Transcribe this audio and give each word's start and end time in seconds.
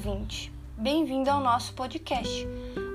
ouvinte. 0.00 0.50
Bem-vindo 0.78 1.28
ao 1.28 1.40
nosso 1.40 1.74
podcast. 1.74 2.46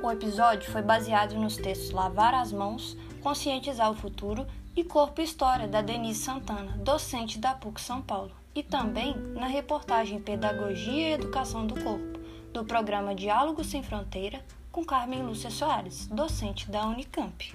O 0.01 0.09
episódio 0.09 0.71
foi 0.71 0.81
baseado 0.81 1.35
nos 1.35 1.55
textos 1.55 1.91
Lavar 1.91 2.33
as 2.33 2.51
Mãos, 2.51 2.97
Conscientizar 3.21 3.91
o 3.91 3.95
Futuro 3.95 4.47
e 4.75 4.83
Corpo 4.83 5.21
História, 5.21 5.67
da 5.67 5.83
Denise 5.83 6.21
Santana, 6.21 6.71
docente 6.79 7.37
da 7.37 7.53
PUC 7.53 7.79
São 7.79 8.01
Paulo, 8.01 8.31
e 8.55 8.63
também 8.63 9.15
na 9.35 9.45
reportagem 9.45 10.19
Pedagogia 10.19 11.09
e 11.09 11.13
Educação 11.13 11.67
do 11.67 11.79
Corpo, 11.83 12.19
do 12.51 12.65
programa 12.65 13.13
Diálogo 13.13 13.63
Sem 13.63 13.83
Fronteira, 13.83 14.43
com 14.71 14.83
Carmen 14.83 15.21
Lúcia 15.21 15.51
Soares, 15.51 16.07
docente 16.07 16.71
da 16.71 16.87
Unicamp. 16.87 17.53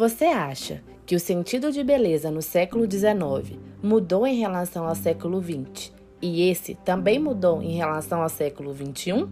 Você 0.00 0.24
acha 0.24 0.82
que 1.04 1.14
o 1.14 1.20
sentido 1.20 1.70
de 1.70 1.84
beleza 1.84 2.30
no 2.30 2.40
século 2.40 2.90
XIX 2.90 3.58
mudou 3.82 4.26
em 4.26 4.40
relação 4.40 4.88
ao 4.88 4.94
século 4.94 5.42
XX 5.42 5.92
e 6.22 6.48
esse 6.48 6.74
também 6.74 7.18
mudou 7.18 7.60
em 7.60 7.76
relação 7.76 8.22
ao 8.22 8.30
século 8.30 8.74
XXI? 8.74 9.28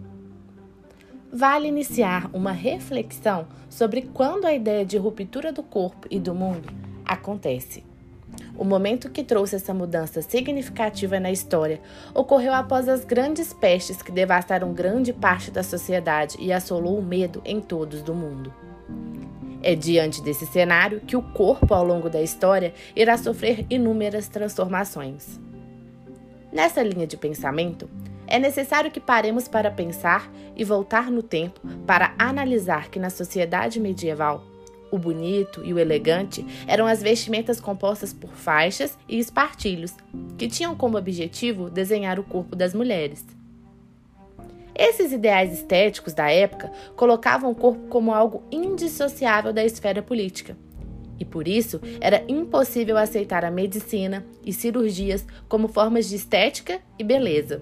Vale 1.33 1.69
iniciar 1.69 2.29
uma 2.35 2.53
reflexão 2.53 3.47
sobre 3.71 4.03
quando 4.13 4.45
a 4.45 4.53
ideia 4.53 4.85
de 4.85 4.99
ruptura 4.99 5.51
do 5.51 5.63
corpo 5.63 6.07
e 6.11 6.21
do 6.21 6.35
mundo 6.35 6.71
acontece. 7.03 7.83
O 8.55 8.63
momento 8.63 9.09
que 9.09 9.25
trouxe 9.25 9.57
essa 9.57 9.73
mudança 9.73 10.21
significativa 10.21 11.19
na 11.19 11.33
história 11.33 11.81
ocorreu 12.15 12.53
após 12.53 12.91
as 12.91 13.07
grandes 13.07 13.55
pestes 13.55 14.03
que 14.03 14.13
devastaram 14.13 14.75
grande 14.75 15.15
parte 15.15 15.51
da 15.51 15.63
sociedade 15.63 16.37
e 16.39 16.53
assolou 16.53 16.99
o 16.99 17.03
medo 17.03 17.41
em 17.43 17.59
todos 17.59 18.03
do 18.03 18.15
mundo. 18.15 18.68
É 19.69 19.75
diante 19.75 20.23
desse 20.23 20.47
cenário 20.47 21.03
que 21.07 21.15
o 21.15 21.21
corpo, 21.21 21.75
ao 21.75 21.85
longo 21.85 22.09
da 22.09 22.23
história, 22.23 22.73
irá 22.97 23.19
sofrer 23.19 23.67
inúmeras 23.69 24.27
transformações. 24.27 25.39
Nessa 26.51 26.83
linha 26.83 27.07
de 27.07 27.19
pensamento, 27.19 27.87
é 28.27 28.39
necessário 28.39 28.91
que 28.91 28.99
paremos 28.99 29.47
para 29.47 29.71
pensar 29.71 30.33
e 30.57 30.65
voltar 30.65 31.11
no 31.11 31.23
tempo 31.23 31.61
para 31.87 32.15
analisar 32.19 32.89
que 32.89 32.99
na 32.99 33.11
sociedade 33.11 33.79
medieval, 33.79 34.43
o 34.91 34.97
bonito 34.97 35.63
e 35.63 35.75
o 35.75 35.79
elegante 35.79 36.47
eram 36.67 36.87
as 36.87 37.03
vestimentas 37.03 37.61
compostas 37.61 38.11
por 38.11 38.31
faixas 38.31 38.97
e 39.07 39.19
espartilhos, 39.19 39.95
que 40.39 40.49
tinham 40.49 40.75
como 40.75 40.97
objetivo 40.97 41.69
desenhar 41.69 42.19
o 42.19 42.25
corpo 42.25 42.57
das 42.57 42.73
mulheres. 42.73 43.38
Esses 44.79 45.11
ideais 45.11 45.53
estéticos 45.53 46.15
da 46.15 46.31
época 46.31 46.71
colocavam 46.95 47.51
o 47.51 47.55
corpo 47.55 47.89
como 47.89 48.15
algo 48.15 48.45
indissociável 48.49 49.53
da 49.53 49.65
esfera 49.65 50.01
política. 50.01 50.57
E 51.19 51.25
por 51.25 51.49
isso 51.49 51.81
era 52.01 52.25
impossível 52.29 52.97
aceitar 52.97 53.45
a 53.45 53.51
medicina 53.51 54.25
e 54.47 54.53
cirurgias 54.53 55.27
como 55.49 55.67
formas 55.67 56.09
de 56.09 56.15
estética 56.15 56.81
e 56.97 57.03
beleza. 57.03 57.61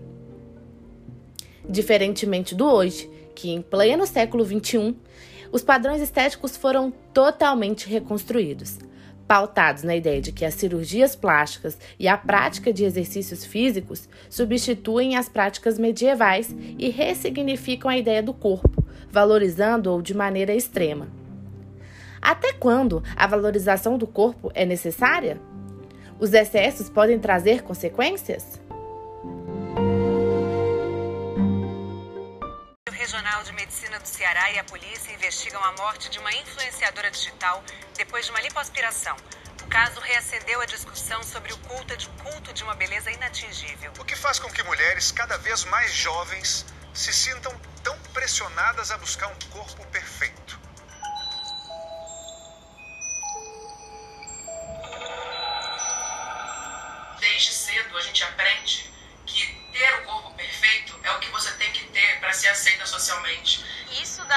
Diferentemente 1.67 2.55
do 2.55 2.67
hoje, 2.67 3.11
que 3.35 3.49
em 3.49 3.63
pleno 3.63 4.07
século 4.07 4.45
XXI, 4.45 4.95
os 5.51 5.63
padrões 5.63 6.03
estéticos 6.03 6.55
foram 6.55 6.93
totalmente 7.15 7.89
reconstruídos 7.89 8.79
pautados 9.27 9.83
na 9.83 9.97
ideia 9.97 10.21
de 10.21 10.33
que 10.33 10.45
as 10.45 10.55
cirurgias 10.55 11.17
plásticas 11.17 11.79
e 11.99 12.07
a 12.07 12.17
prática 12.17 12.73
de 12.73 12.85
exercícios 12.85 13.45
físicos 13.45 14.09
substituem 14.31 15.17
as 15.17 15.29
práticas 15.29 15.79
medievais 15.79 16.55
e 16.79 16.89
ressignificam 16.91 17.91
a 17.91 17.99
ideia 17.99 18.23
do 18.23 18.33
corpo, 18.33 18.85
valorizando-o 19.11 20.01
de 20.01 20.15
maneira 20.15 20.55
extrema. 20.55 21.09
Até 22.21 22.53
quando 22.53 23.03
a 23.15 23.27
valorização 23.27 23.99
do 23.99 24.07
corpo 24.07 24.51
é 24.55 24.65
necessária? 24.65 25.41
Os 26.19 26.33
excessos 26.33 26.89
podem 26.89 27.19
trazer 27.19 27.63
consequências? 27.63 28.66
Regional 33.07 33.45
de 33.45 33.53
Medicina 33.53 34.01
do 34.01 34.09
Ceará 34.09 34.51
e 34.51 34.59
a 34.59 34.65
polícia 34.65 35.13
investigam 35.13 35.63
a 35.63 35.71
morte 35.75 36.11
de 36.11 36.19
uma 36.19 36.33
influenciadora 36.33 37.09
digital 37.09 37.63
depois 37.97 38.25
de 38.25 38.33
uma 38.33 38.41
lipoaspiração. 38.41 39.17
O 39.63 39.69
caso 39.69 40.01
reacendeu 40.01 40.61
a 40.61 40.67
discussão 40.67 41.23
sobre 41.23 41.53
o 41.53 41.59
culto 41.59 41.97
de, 41.97 42.09
culto 42.09 42.53
de 42.53 42.65
uma 42.65 42.75
beleza 42.75 43.09
inatingível. 43.13 43.93
O 44.01 44.05
que 44.05 44.17
faz 44.17 44.41
com 44.41 44.51
que 44.51 44.61
mulheres 44.65 45.13
cada 45.13 45.39
vez 45.39 45.65
mais 45.67 45.93
jovens 45.93 46.67
se 46.93 47.13
sintam 47.13 47.57
tão 47.81 47.97
pressionadas 48.13 48.91
a 48.91 48.99
buscar 48.99 49.29
um 49.29 49.39
corpo 49.51 49.87
perfeito. 49.87 50.59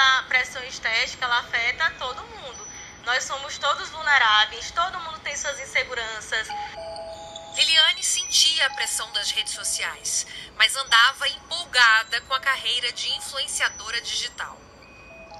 Da 0.00 0.24
pressão 0.28 0.64
estética, 0.64 1.26
ela 1.26 1.40
afeta 1.40 1.90
todo 1.98 2.24
mundo. 2.24 2.66
Nós 3.04 3.22
somos 3.24 3.58
todos 3.58 3.90
vulneráveis, 3.90 4.70
todo 4.70 4.98
mundo 5.00 5.18
tem 5.18 5.36
suas 5.36 5.60
inseguranças. 5.60 6.48
Liliane 7.54 8.02
sentia 8.02 8.66
a 8.66 8.70
pressão 8.70 9.12
das 9.12 9.30
redes 9.30 9.52
sociais, 9.52 10.26
mas 10.56 10.74
andava 10.74 11.28
empolgada 11.28 12.18
com 12.22 12.32
a 12.32 12.40
carreira 12.40 12.90
de 12.92 13.10
influenciadora 13.10 14.00
digital. 14.00 14.56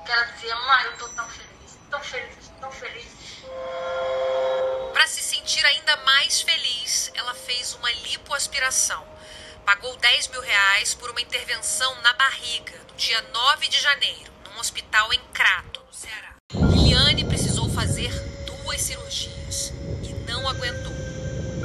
Ela 0.06 0.24
dizia, 0.24 0.54
mãe, 0.56 0.84
eu 0.86 0.98
tô 0.98 1.08
tão 1.08 1.28
feliz, 1.30 1.78
tão 1.90 2.00
feliz, 2.02 2.52
tão 2.60 2.72
feliz. 2.72 3.08
Para 4.92 5.06
se 5.06 5.22
sentir 5.22 5.64
ainda 5.64 5.96
mais 5.98 6.42
feliz, 6.42 7.10
ela 7.14 7.34
fez 7.34 7.72
uma 7.74 7.90
lipoaspiração 7.90 9.08
pagou 9.64 9.96
10 9.96 10.28
mil 10.28 10.40
reais 10.40 10.94
por 10.94 11.10
uma 11.10 11.20
intervenção 11.20 11.94
na 12.02 12.12
barriga 12.14 12.76
no 12.88 12.94
dia 12.96 13.22
9 13.22 13.68
de 13.68 13.80
janeiro, 13.80 14.29
hospital 14.60 15.10
em 15.14 15.20
Crato, 15.32 15.80
no 15.86 15.92
Ceará. 15.92 16.34
Liliane 16.52 17.24
precisou 17.24 17.68
fazer 17.70 18.12
duas 18.44 18.82
cirurgias 18.82 19.72
e 20.02 20.12
não 20.30 20.46
aguentou. 20.46 20.92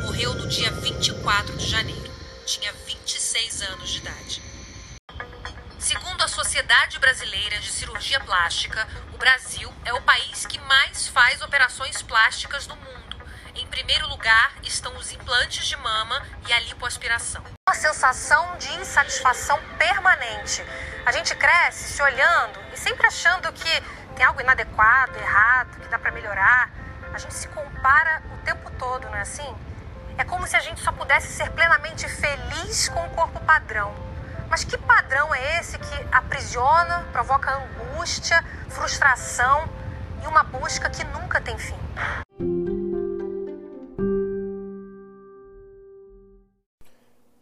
Morreu 0.03 0.33
no 0.33 0.47
dia 0.47 0.71
24 0.71 1.57
de 1.57 1.67
janeiro. 1.67 2.09
Tinha 2.45 2.71
26 2.71 3.61
anos 3.63 3.89
de 3.89 3.97
idade. 3.97 4.41
Segundo 5.77 6.23
a 6.23 6.27
Sociedade 6.27 6.97
Brasileira 6.97 7.59
de 7.59 7.69
Cirurgia 7.69 8.19
Plástica, 8.21 8.87
o 9.13 9.17
Brasil 9.17 9.71
é 9.83 9.93
o 9.93 10.01
país 10.01 10.45
que 10.45 10.57
mais 10.59 11.07
faz 11.09 11.41
operações 11.41 12.01
plásticas 12.01 12.65
no 12.65 12.77
mundo. 12.77 13.17
Em 13.55 13.67
primeiro 13.67 14.07
lugar 14.07 14.53
estão 14.63 14.95
os 14.95 15.11
implantes 15.11 15.67
de 15.67 15.75
mama 15.75 16.25
e 16.47 16.53
a 16.53 16.59
lipoaspiração. 16.61 17.43
Uma 17.67 17.75
sensação 17.75 18.57
de 18.57 18.71
insatisfação 18.75 19.59
permanente. 19.77 20.63
A 21.05 21.11
gente 21.11 21.35
cresce 21.35 21.93
se 21.93 22.01
olhando 22.01 22.59
e 22.73 22.77
sempre 22.77 23.05
achando 23.05 23.51
que 23.53 23.83
tem 24.15 24.25
algo 24.25 24.41
inadequado, 24.41 25.15
errado, 25.17 25.79
que 25.79 25.87
dá 25.87 25.99
para 25.99 26.11
melhorar. 26.11 26.71
A 27.13 27.17
gente 27.19 27.33
se 27.35 27.47
compara 27.49 28.23
o 28.33 28.37
tempo 28.43 28.71
todo, 28.71 29.03
não 29.03 29.15
é 29.15 29.21
assim? 29.21 29.55
É 30.17 30.23
como 30.23 30.47
se 30.47 30.55
a 30.55 30.59
gente 30.59 30.81
só 30.81 30.91
pudesse 30.91 31.27
ser 31.27 31.51
plenamente 31.51 32.09
feliz 32.09 32.89
com 32.89 33.05
o 33.05 33.09
corpo 33.11 33.39
padrão. 33.41 33.93
Mas 34.49 34.63
que 34.63 34.77
padrão 34.79 35.33
é 35.35 35.59
esse 35.59 35.77
que 35.77 36.07
aprisiona, 36.11 37.05
provoca 37.11 37.51
angústia, 37.53 38.43
frustração 38.69 39.69
e 40.23 40.27
uma 40.27 40.43
busca 40.43 40.89
que 40.89 41.03
nunca 41.03 41.39
tem 41.39 41.57
fim? 41.57 41.77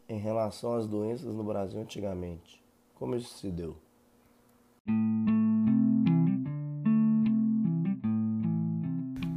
em 0.10 0.20
relação 0.20 0.76
às 0.76 0.86
doenças 0.86 1.34
no 1.34 1.44
Brasil 1.44 1.82
antigamente. 1.82 2.63
Como 2.96 3.16
isso 3.16 3.38
se 3.38 3.52
deu? 3.52 3.78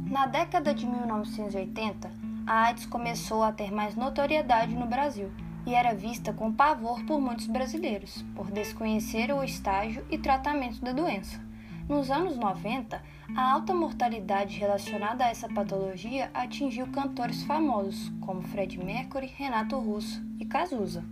Na 0.09 0.25
década 0.25 0.73
de 0.73 0.85
1980, 0.85 2.09
a 2.47 2.67
AIDS 2.67 2.85
começou 2.85 3.43
a 3.43 3.51
ter 3.51 3.71
mais 3.71 3.95
notoriedade 3.95 4.75
no 4.75 4.87
Brasil 4.87 5.31
e 5.65 5.75
era 5.75 5.93
vista 5.93 6.31
com 6.31 6.51
pavor 6.51 7.03
por 7.05 7.19
muitos 7.19 7.45
brasileiros, 7.47 8.23
por 8.35 8.49
desconhecer 8.49 9.31
o 9.31 9.43
estágio 9.43 10.05
e 10.09 10.17
tratamento 10.17 10.81
da 10.81 10.93
doença. 10.93 11.45
Nos 11.89 12.09
anos 12.09 12.37
90, 12.37 13.01
a 13.35 13.51
alta 13.51 13.73
mortalidade 13.73 14.57
relacionada 14.57 15.25
a 15.25 15.29
essa 15.29 15.47
patologia 15.47 16.29
atingiu 16.33 16.87
cantores 16.87 17.43
famosos 17.43 18.11
como 18.21 18.41
Fred 18.41 18.77
Mercury, 18.77 19.27
Renato 19.27 19.77
Russo 19.77 20.21
e 20.39 20.45
Cazuza. 20.45 21.03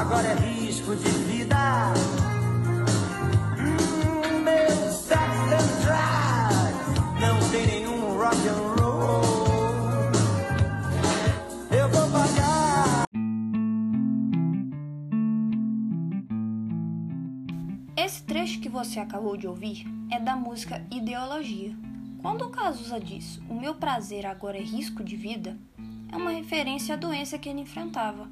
agora 0.00 0.28
é 0.28 0.34
risco 0.34 0.96
de 0.96 1.10
vida. 1.10 1.56
Hum, 3.58 4.40
meu 4.42 4.92
Saxon 4.92 5.66
Drive 5.84 7.20
não 7.20 7.38
tem 7.50 7.66
nenhum 7.66 8.16
rock 8.16 8.48
and 8.48 8.80
roll. 8.80 10.10
Eu 11.70 11.88
vou 11.90 12.10
pagar. 12.10 13.04
Esse 17.94 18.22
trecho 18.22 18.60
que 18.60 18.70
você 18.70 18.98
acabou 19.00 19.36
de 19.36 19.46
ouvir 19.46 19.84
é 20.10 20.18
da 20.18 20.34
música 20.34 20.82
Ideologia. 20.90 21.76
Quando 22.22 22.46
o 22.46 22.50
Cazuza 22.50 22.98
diz 22.98 23.38
o 23.50 23.54
meu 23.54 23.74
prazer 23.74 24.24
agora 24.24 24.56
é 24.56 24.62
risco 24.62 25.04
de 25.04 25.14
vida, 25.14 25.58
é 26.10 26.16
uma 26.16 26.30
referência 26.30 26.94
à 26.94 26.98
doença 26.98 27.38
que 27.38 27.50
ele 27.50 27.60
enfrentava, 27.60 28.28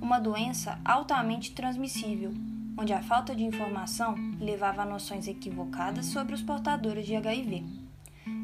uma 0.00 0.18
doença 0.18 0.78
altamente 0.84 1.52
transmissível, 1.52 2.32
onde 2.76 2.92
a 2.92 3.02
falta 3.02 3.34
de 3.34 3.44
informação 3.44 4.14
levava 4.38 4.82
a 4.82 4.86
noções 4.86 5.26
equivocadas 5.28 6.06
sobre 6.06 6.34
os 6.34 6.42
portadores 6.42 7.06
de 7.06 7.16
HIV. 7.16 7.64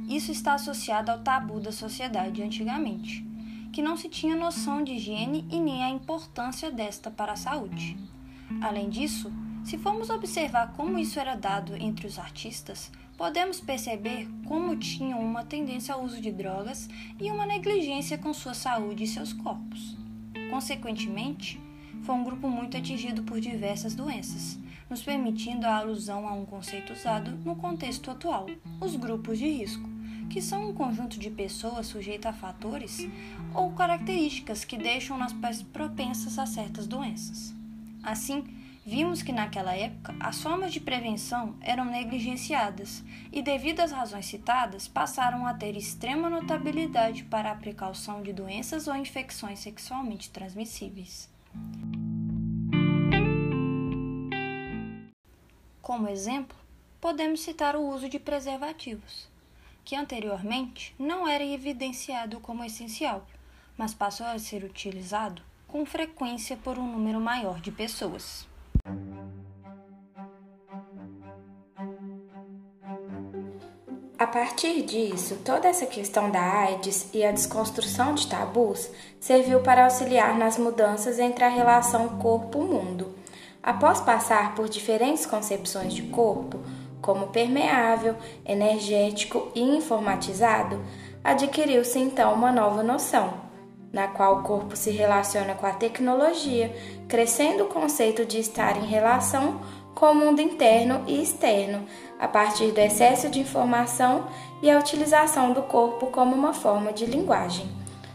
Isso 0.08 0.32
está 0.32 0.54
associado 0.54 1.10
ao 1.10 1.20
tabu 1.20 1.60
da 1.60 1.72
sociedade 1.72 2.42
antigamente, 2.42 3.24
que 3.72 3.82
não 3.82 3.96
se 3.96 4.08
tinha 4.08 4.34
noção 4.34 4.82
de 4.82 4.92
higiene 4.92 5.46
e 5.50 5.60
nem 5.60 5.84
a 5.84 5.90
importância 5.90 6.70
desta 6.70 7.10
para 7.10 7.32
a 7.32 7.36
saúde. 7.36 7.96
Além 8.60 8.88
disso, 8.88 9.32
se 9.64 9.78
formos 9.78 10.10
observar 10.10 10.72
como 10.76 10.98
isso 10.98 11.20
era 11.20 11.36
dado 11.36 11.76
entre 11.76 12.06
os 12.06 12.18
artistas, 12.18 12.90
podemos 13.16 13.60
perceber 13.60 14.28
como 14.46 14.76
tinham 14.76 15.20
uma 15.20 15.44
tendência 15.44 15.94
ao 15.94 16.02
uso 16.02 16.20
de 16.20 16.32
drogas 16.32 16.88
e 17.20 17.30
uma 17.30 17.46
negligência 17.46 18.18
com 18.18 18.32
sua 18.32 18.54
saúde 18.54 19.04
e 19.04 19.06
seus 19.06 19.32
corpos. 19.32 19.96
Consequentemente, 20.50 21.60
foi 22.02 22.14
um 22.14 22.24
grupo 22.24 22.48
muito 22.48 22.76
atingido 22.76 23.22
por 23.22 23.40
diversas 23.40 23.94
doenças, 23.94 24.58
nos 24.88 25.02
permitindo 25.02 25.66
a 25.66 25.76
alusão 25.76 26.26
a 26.26 26.32
um 26.32 26.44
conceito 26.44 26.92
usado 26.92 27.30
no 27.44 27.54
contexto 27.54 28.10
atual, 28.10 28.46
os 28.80 28.96
grupos 28.96 29.38
de 29.38 29.48
risco, 29.48 29.88
que 30.28 30.42
são 30.42 30.70
um 30.70 30.74
conjunto 30.74 31.18
de 31.18 31.30
pessoas 31.30 31.86
sujeitas 31.86 32.34
a 32.34 32.36
fatores 32.36 33.06
ou 33.54 33.70
características 33.72 34.64
que 34.64 34.76
deixam-nas 34.76 35.32
propensas 35.72 36.38
a 36.38 36.46
certas 36.46 36.86
doenças. 36.86 37.54
Assim, 38.02 38.44
vimos 38.84 39.22
que 39.22 39.32
naquela 39.32 39.74
época 39.74 40.14
as 40.18 40.42
formas 40.42 40.72
de 40.72 40.80
prevenção 40.80 41.54
eram 41.60 41.84
negligenciadas 41.84 43.02
e, 43.32 43.42
devido 43.42 43.80
às 43.80 43.92
razões 43.92 44.26
citadas, 44.26 44.88
passaram 44.88 45.46
a 45.46 45.54
ter 45.54 45.76
extrema 45.76 46.30
notabilidade 46.30 47.24
para 47.24 47.50
a 47.50 47.54
precaução 47.54 48.22
de 48.22 48.32
doenças 48.32 48.88
ou 48.88 48.96
infecções 48.96 49.58
sexualmente 49.60 50.30
transmissíveis. 50.30 51.28
Como 55.82 56.08
exemplo, 56.08 56.56
podemos 57.00 57.40
citar 57.40 57.76
o 57.76 57.82
uso 57.82 58.08
de 58.08 58.18
preservativos, 58.18 59.28
que 59.84 59.96
anteriormente 59.96 60.94
não 60.98 61.26
era 61.26 61.44
evidenciado 61.44 62.38
como 62.40 62.64
essencial, 62.64 63.26
mas 63.76 63.94
passou 63.94 64.26
a 64.26 64.38
ser 64.38 64.62
utilizado 64.62 65.42
com 65.66 65.86
frequência 65.86 66.56
por 66.56 66.78
um 66.78 66.86
número 66.86 67.20
maior 67.20 67.60
de 67.60 67.72
pessoas. 67.72 68.49
A 74.20 74.26
partir 74.26 74.82
disso, 74.82 75.38
toda 75.42 75.66
essa 75.66 75.86
questão 75.86 76.30
da 76.30 76.42
AIDS 76.42 77.08
e 77.14 77.24
a 77.24 77.32
desconstrução 77.32 78.14
de 78.14 78.26
tabus 78.26 78.90
serviu 79.18 79.60
para 79.60 79.84
auxiliar 79.84 80.36
nas 80.36 80.58
mudanças 80.58 81.18
entre 81.18 81.42
a 81.42 81.48
relação 81.48 82.06
corpo-mundo. 82.18 83.14
Após 83.62 83.98
passar 83.98 84.54
por 84.54 84.68
diferentes 84.68 85.24
concepções 85.24 85.94
de 85.94 86.02
corpo, 86.02 86.60
como 87.00 87.28
permeável, 87.28 88.14
energético 88.44 89.50
e 89.54 89.62
informatizado, 89.62 90.84
adquiriu-se 91.24 91.98
então 91.98 92.34
uma 92.34 92.52
nova 92.52 92.82
noção, 92.82 93.32
na 93.92 94.06
qual 94.06 94.38
o 94.38 94.42
corpo 94.42 94.76
se 94.76 94.90
relaciona 94.90 95.54
com 95.54 95.66
a 95.66 95.72
tecnologia, 95.72 96.74
crescendo 97.08 97.64
o 97.64 97.68
conceito 97.68 98.24
de 98.24 98.38
estar 98.38 98.76
em 98.76 98.86
relação 98.86 99.60
com 99.94 100.12
o 100.12 100.14
mundo 100.14 100.40
interno 100.40 101.02
e 101.06 101.22
externo, 101.22 101.84
a 102.18 102.28
partir 102.28 102.72
do 102.72 102.78
excesso 102.78 103.28
de 103.28 103.40
informação 103.40 104.26
e 104.62 104.70
a 104.70 104.78
utilização 104.78 105.52
do 105.52 105.62
corpo 105.62 106.06
como 106.06 106.34
uma 106.34 106.54
forma 106.54 106.92
de 106.92 107.06
linguagem. 107.06 107.68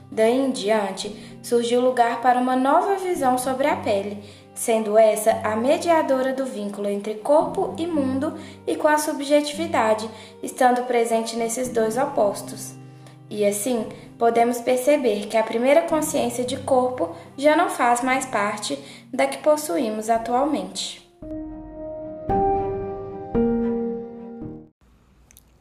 Daí 0.09 0.39
em 0.39 0.51
diante, 0.51 1.37
surgiu 1.43 1.81
lugar 1.81 2.21
para 2.21 2.39
uma 2.39 2.55
nova 2.55 2.95
visão 2.95 3.37
sobre 3.37 3.67
a 3.67 3.75
pele, 3.75 4.23
sendo 4.53 4.97
essa 4.97 5.31
a 5.43 5.55
mediadora 5.55 6.33
do 6.33 6.45
vínculo 6.45 6.87
entre 6.87 7.15
corpo 7.15 7.75
e 7.77 7.85
mundo 7.85 8.33
e 8.65 8.77
com 8.77 8.87
a 8.87 8.97
subjetividade, 8.97 10.09
estando 10.41 10.85
presente 10.85 11.35
nesses 11.35 11.67
dois 11.67 11.97
opostos. 11.97 12.73
E 13.29 13.45
assim, 13.45 13.85
podemos 14.17 14.59
perceber 14.59 15.27
que 15.27 15.37
a 15.37 15.43
primeira 15.43 15.83
consciência 15.83 16.43
de 16.43 16.57
corpo 16.57 17.15
já 17.37 17.55
não 17.55 17.69
faz 17.69 18.01
mais 18.01 18.25
parte 18.25 18.77
da 19.13 19.27
que 19.27 19.37
possuímos 19.39 20.09
atualmente. 20.09 21.05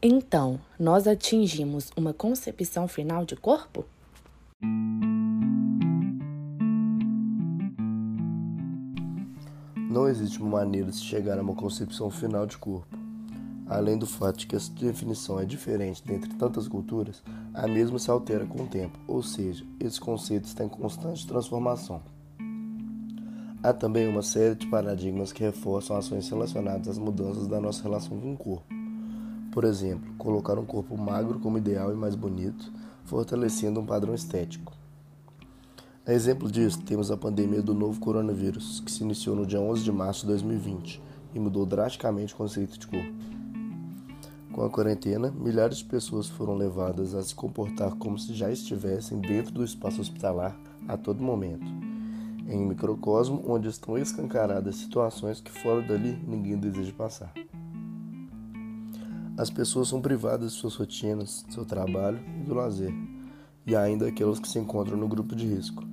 Então, 0.01 0.59
nós 0.79 1.07
atingimos 1.07 1.91
uma 1.97 2.13
concepção 2.13 2.87
final 2.87 3.25
de 3.25 3.35
corpo? 3.35 3.85
Não 9.89 10.07
existe 10.07 10.39
uma 10.39 10.59
maneira 10.59 10.91
de 10.91 10.97
chegar 10.97 11.39
a 11.39 11.41
uma 11.41 11.55
concepção 11.55 12.11
final 12.11 12.45
de 12.45 12.57
corpo. 12.57 13.04
Além 13.67 13.97
do 13.97 14.05
fato 14.05 14.37
de 14.37 14.47
que 14.47 14.55
essa 14.55 14.71
definição 14.71 15.39
é 15.39 15.45
diferente 15.45 16.03
dentre 16.05 16.31
tantas 16.35 16.67
culturas, 16.67 17.23
a 17.51 17.67
mesma 17.67 17.97
se 17.97 18.11
altera 18.11 18.45
com 18.45 18.63
o 18.63 18.67
tempo, 18.67 18.99
ou 19.07 19.23
seja, 19.23 19.65
esse 19.79 19.99
conceito 19.99 20.45
está 20.45 20.63
em 20.63 20.69
constante 20.69 21.25
transformação. 21.25 22.01
Há 23.63 23.73
também 23.73 24.07
uma 24.07 24.21
série 24.21 24.53
de 24.53 24.67
paradigmas 24.67 25.33
que 25.33 25.41
reforçam 25.41 25.97
ações 25.97 26.29
relacionadas 26.29 26.87
às 26.87 26.97
mudanças 26.99 27.47
da 27.47 27.59
nossa 27.59 27.81
relação 27.81 28.19
com 28.19 28.33
o 28.33 28.37
corpo. 28.37 28.67
Por 29.51 29.63
exemplo, 29.63 30.13
colocar 30.19 30.59
um 30.59 30.65
corpo 30.65 30.95
magro 30.95 31.39
como 31.39 31.57
ideal 31.57 31.91
e 31.91 31.95
mais 31.95 32.13
bonito, 32.13 32.71
fortalecendo 33.05 33.79
um 33.79 33.85
padrão 33.85 34.13
estético. 34.13 34.73
A 36.05 36.13
exemplo 36.13 36.51
disso, 36.51 36.83
temos 36.83 37.09
a 37.09 37.17
pandemia 37.17 37.63
do 37.63 37.73
novo 37.73 37.99
coronavírus, 37.99 38.79
que 38.81 38.91
se 38.91 39.01
iniciou 39.01 39.35
no 39.35 39.47
dia 39.47 39.59
11 39.59 39.83
de 39.83 39.91
março 39.91 40.21
de 40.21 40.27
2020 40.27 41.01
e 41.33 41.39
mudou 41.39 41.65
drasticamente 41.65 42.35
o 42.35 42.37
conceito 42.37 42.77
de 42.77 42.85
corpo. 42.85 43.34
Com 44.55 44.63
a 44.63 44.69
quarentena, 44.69 45.29
milhares 45.31 45.79
de 45.79 45.83
pessoas 45.83 46.29
foram 46.29 46.55
levadas 46.55 47.13
a 47.13 47.21
se 47.21 47.35
comportar 47.35 47.93
como 47.95 48.17
se 48.17 48.33
já 48.33 48.49
estivessem 48.49 49.19
dentro 49.19 49.53
do 49.53 49.65
espaço 49.65 49.99
hospitalar 49.99 50.57
a 50.87 50.95
todo 50.95 51.21
momento, 51.21 51.65
em 52.47 52.59
um 52.59 52.69
microcosmo 52.69 53.43
onde 53.45 53.67
estão 53.67 53.97
escancaradas 53.97 54.77
situações 54.77 55.41
que 55.41 55.51
fora 55.51 55.81
dali 55.81 56.17
ninguém 56.25 56.57
deseja 56.57 56.93
passar. 56.93 57.33
As 59.37 59.49
pessoas 59.49 59.89
são 59.89 59.99
privadas 59.99 60.53
de 60.53 60.57
suas 60.57 60.75
rotinas, 60.75 61.43
do 61.45 61.53
seu 61.53 61.65
trabalho 61.65 62.21
e 62.39 62.43
do 62.43 62.53
lazer, 62.53 62.93
e 63.67 63.75
ainda 63.75 64.07
aquelas 64.07 64.39
que 64.39 64.47
se 64.47 64.57
encontram 64.57 64.95
no 64.95 65.09
grupo 65.09 65.35
de 65.35 65.45
risco. 65.45 65.83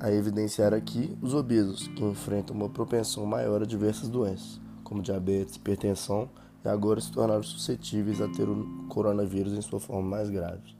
A 0.00 0.10
evidenciar 0.10 0.74
aqui 0.74 1.16
os 1.22 1.34
obesos, 1.34 1.86
que 1.86 2.02
enfrentam 2.02 2.56
uma 2.56 2.68
propensão 2.68 3.24
maior 3.24 3.62
a 3.62 3.64
diversas 3.64 4.08
doenças, 4.08 4.60
como 4.82 5.00
diabetes, 5.00 5.54
hipertensão 5.54 6.28
e 6.64 6.68
agora 6.68 7.00
se 7.00 7.10
tornaram 7.12 7.42
suscetíveis 7.42 8.20
a 8.20 8.28
ter 8.28 8.48
o 8.48 8.86
coronavírus 8.88 9.52
em 9.52 9.62
sua 9.62 9.80
forma 9.80 10.08
mais 10.08 10.30
grave. 10.30 10.76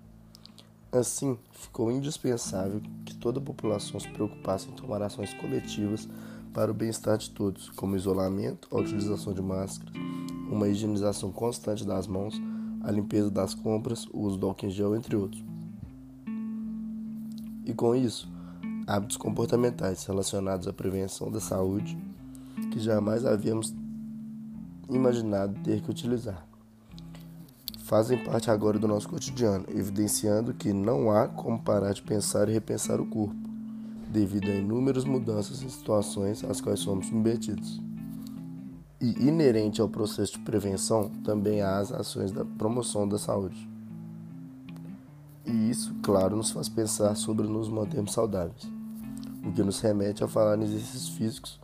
Assim, 0.91 1.39
ficou 1.53 1.93
indispensável 1.93 2.81
que 3.05 3.15
toda 3.15 3.39
a 3.39 3.43
população 3.43 4.01
se 4.01 4.09
preocupasse 4.09 4.69
em 4.69 4.73
tomar 4.73 5.03
ações 5.03 5.35
coletivas 5.35 6.09
para 6.53 6.71
o 6.71 6.75
bem-estar 6.75 7.19
de 7.19 7.31
todos, 7.31 7.69
como 7.71 7.95
isolamento, 7.95 8.69
a 8.71 8.81
utilização 8.81 9.35
de 9.35 9.43
máscaras, 9.43 9.93
uma 10.51 10.67
higienização 10.67 11.31
constante 11.31 11.85
das 11.85 12.07
mãos, 12.07 12.41
a 12.83 12.91
limpeza 12.91 13.31
das 13.31 13.55
compras, 13.55 14.07
o 14.13 14.21
uso 14.21 14.39
do 14.39 14.47
álcool 14.47 14.67
em 14.67 14.71
gel, 14.71 14.97
entre 14.97 15.15
outros. 15.15 15.45
E 17.67 17.75
com 17.75 17.95
isso, 17.95 18.27
hábitos 18.87 19.19
comportamentais 19.19 20.07
relacionados 20.07 20.67
à 20.67 20.73
prevenção 20.73 21.31
da 21.31 21.39
saúde 21.39 21.99
que 22.73 22.81
jamais 22.81 23.27
havíamos 23.27 23.75
imaginado 24.89 25.55
ter 25.63 25.81
que 25.81 25.91
utilizar. 25.91 26.47
Fazem 27.89 28.23
parte 28.23 28.51
agora 28.51 28.79
do 28.79 28.87
nosso 28.87 29.09
cotidiano, 29.09 29.65
evidenciando 29.69 30.53
que 30.53 30.73
não 30.73 31.11
há 31.11 31.27
como 31.27 31.59
parar 31.59 31.95
de 31.95 32.03
pensar 32.03 32.49
e 32.49 32.53
repensar 32.53 33.01
o 33.01 33.07
corpo, 33.07 33.35
devido 34.11 34.51
a 34.51 34.55
inúmeras 34.55 35.05
mudanças 35.05 35.63
em 35.63 35.69
situações 35.69 36.45
às 36.45 36.61
quais 36.61 36.81
somos 36.81 37.07
submetidos. 37.07 37.81
E 39.01 39.27
inerente 39.27 39.81
ao 39.81 39.89
processo 39.89 40.33
de 40.33 40.41
prevenção, 40.41 41.11
também 41.25 41.63
há 41.63 41.79
as 41.79 41.91
ações 41.91 42.31
da 42.31 42.45
promoção 42.45 43.09
da 43.09 43.17
saúde. 43.17 43.69
E 45.47 45.71
isso, 45.71 45.95
claro, 46.03 46.37
nos 46.37 46.51
faz 46.51 46.69
pensar 46.69 47.15
sobre 47.15 47.47
nos 47.47 47.71
mantermos 47.71 48.13
saudáveis, 48.13 48.71
o 49.43 49.51
que 49.51 49.63
nos 49.63 49.81
remete 49.81 50.23
a 50.23 50.29
falar 50.29 50.59
em 50.59 50.65
exercícios 50.65 51.09
físicos 51.17 51.59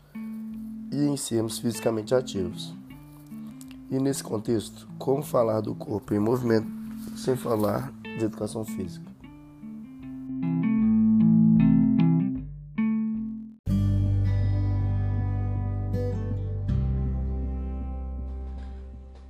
e 0.90 1.04
em 1.04 1.18
sermos 1.18 1.58
fisicamente 1.58 2.14
ativos. 2.14 2.74
E 3.94 3.98
nesse 4.00 4.24
contexto, 4.24 4.88
como 4.98 5.22
falar 5.22 5.60
do 5.60 5.72
corpo 5.72 6.12
em 6.12 6.18
movimento 6.18 6.66
sem 7.16 7.36
falar 7.36 7.92
de 8.02 8.24
educação 8.24 8.64
física? 8.64 9.06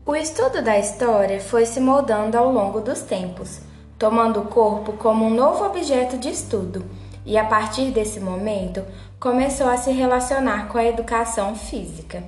O 0.06 0.16
estudo 0.16 0.62
da 0.62 0.78
história 0.78 1.38
foi 1.38 1.66
se 1.66 1.78
moldando 1.78 2.38
ao 2.38 2.50
longo 2.50 2.80
dos 2.80 3.02
tempos, 3.02 3.60
tomando 3.98 4.40
o 4.40 4.46
corpo 4.46 4.94
como 4.94 5.26
um 5.26 5.34
novo 5.34 5.62
objeto 5.66 6.16
de 6.16 6.30
estudo, 6.30 6.82
e 7.26 7.36
a 7.36 7.44
partir 7.44 7.90
desse 7.90 8.18
momento 8.18 8.82
começou 9.20 9.68
a 9.68 9.76
se 9.76 9.90
relacionar 9.90 10.68
com 10.68 10.78
a 10.78 10.86
educação 10.86 11.54
física. 11.54 12.24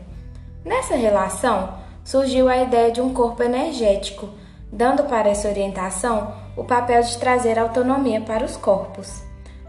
Nessa 0.63 0.97
relação, 0.97 1.86
surgiu 2.07 2.49
a 2.49 2.63
ideia 2.63 2.93
de 2.93 3.01
um 3.01 3.13
corpo 3.13 3.43
energético, 3.43 4.29
dando 4.71 5.03
para 5.05 5.29
essa 5.29 5.49
orientação 5.49 6.33
o 6.57 6.63
papel 6.63 7.03
de 7.03 7.19
trazer 7.19 7.59
autonomia 7.59 8.21
para 8.21 8.45
os 8.45 8.57
corpos. 8.57 9.25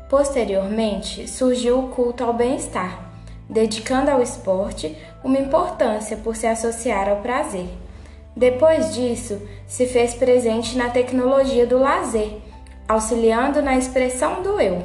Posteriormente, 0.08 1.28
surgiu 1.28 1.80
o 1.80 1.88
culto 1.90 2.24
ao 2.24 2.32
bem-estar, 2.32 3.12
dedicando 3.50 4.12
ao 4.12 4.22
esporte 4.22 4.96
uma 5.24 5.40
importância 5.40 6.16
por 6.16 6.36
se 6.36 6.46
associar 6.46 7.10
ao 7.10 7.18
prazer. 7.18 7.68
Depois 8.36 8.94
disso, 8.94 9.42
se 9.66 9.88
fez 9.88 10.14
presente 10.14 10.78
na 10.78 10.92
tecnologia 10.92 11.66
do 11.66 11.80
lazer, 11.80 12.38
auxiliando 12.88 13.64
na 13.64 13.76
expressão 13.76 14.44
do 14.44 14.62
eu. 14.62 14.84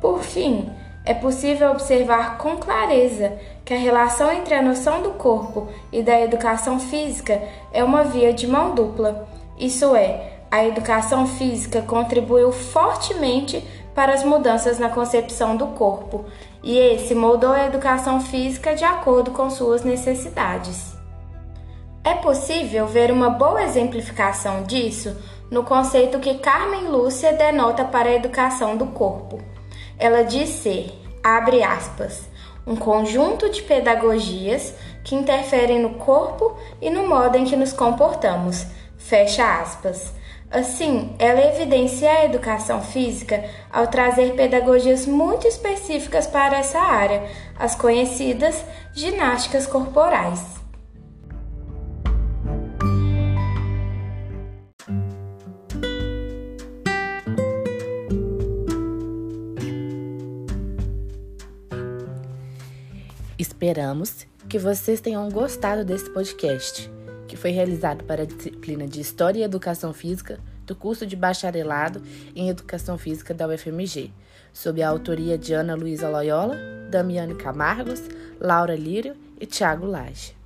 Por 0.00 0.20
fim, 0.22 0.70
é 1.08 1.14
possível 1.14 1.70
observar 1.70 2.36
com 2.36 2.58
clareza 2.58 3.32
que 3.64 3.72
a 3.72 3.78
relação 3.78 4.30
entre 4.30 4.52
a 4.52 4.60
noção 4.60 5.00
do 5.00 5.12
corpo 5.12 5.66
e 5.90 6.02
da 6.02 6.20
educação 6.20 6.78
física 6.78 7.40
é 7.72 7.82
uma 7.82 8.04
via 8.04 8.30
de 8.30 8.46
mão 8.46 8.74
dupla. 8.74 9.26
Isso 9.58 9.96
é, 9.96 10.34
a 10.50 10.66
educação 10.66 11.26
física 11.26 11.80
contribuiu 11.80 12.52
fortemente 12.52 13.66
para 13.94 14.12
as 14.12 14.22
mudanças 14.22 14.78
na 14.78 14.90
concepção 14.90 15.56
do 15.56 15.68
corpo, 15.68 16.26
e 16.62 16.76
esse 16.76 17.14
moldou 17.14 17.52
a 17.52 17.64
educação 17.64 18.20
física 18.20 18.74
de 18.74 18.84
acordo 18.84 19.30
com 19.30 19.48
suas 19.48 19.82
necessidades. 19.82 20.94
É 22.04 22.12
possível 22.16 22.86
ver 22.86 23.10
uma 23.10 23.30
boa 23.30 23.62
exemplificação 23.62 24.62
disso 24.64 25.16
no 25.50 25.64
conceito 25.64 26.18
que 26.18 26.34
Carmen 26.34 26.88
Lúcia 26.88 27.32
denota 27.32 27.82
para 27.82 28.10
a 28.10 28.14
educação 28.14 28.76
do 28.76 28.88
corpo. 28.88 29.38
Ela 29.98 30.22
diz 30.22 30.50
ser, 30.50 30.92
abre 31.22 31.62
aspas, 31.62 32.28
um 32.66 32.76
conjunto 32.76 33.50
de 33.50 33.62
pedagogias 33.62 34.74
que 35.02 35.14
interferem 35.14 35.80
no 35.80 35.94
corpo 35.94 36.56
e 36.80 36.90
no 36.90 37.08
modo 37.08 37.36
em 37.36 37.44
que 37.44 37.56
nos 37.56 37.72
comportamos, 37.72 38.66
fecha 38.96 39.60
aspas. 39.60 40.12
Assim, 40.50 41.14
ela 41.18 41.44
evidencia 41.46 42.10
a 42.10 42.24
educação 42.24 42.80
física 42.80 43.44
ao 43.70 43.86
trazer 43.86 44.34
pedagogias 44.34 45.06
muito 45.06 45.46
específicas 45.46 46.26
para 46.26 46.58
essa 46.58 46.78
área, 46.78 47.22
as 47.58 47.74
conhecidas 47.74 48.62
ginásticas 48.94 49.66
corporais. 49.66 50.57
Esperamos 63.38 64.26
que 64.48 64.58
vocês 64.58 65.00
tenham 65.00 65.28
gostado 65.30 65.84
desse 65.84 66.10
podcast, 66.10 66.90
que 67.28 67.36
foi 67.36 67.52
realizado 67.52 68.02
para 68.02 68.22
a 68.22 68.26
disciplina 68.26 68.84
de 68.84 69.00
História 69.00 69.38
e 69.38 69.42
Educação 69.44 69.92
Física 69.92 70.40
do 70.66 70.74
curso 70.74 71.06
de 71.06 71.14
Bacharelado 71.14 72.02
em 72.34 72.48
Educação 72.48 72.98
Física 72.98 73.32
da 73.32 73.46
UFMG, 73.46 74.10
sob 74.52 74.82
a 74.82 74.88
autoria 74.88 75.38
de 75.38 75.54
Ana 75.54 75.76
Luísa 75.76 76.08
Loyola, 76.08 76.56
Damiane 76.90 77.36
Camargos, 77.36 78.02
Laura 78.40 78.74
Lírio 78.74 79.14
e 79.40 79.46
Tiago 79.46 79.86
Lage. 79.86 80.36